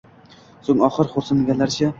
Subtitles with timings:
[0.69, 1.89] So`ng og`ir xo`rsinganlaricha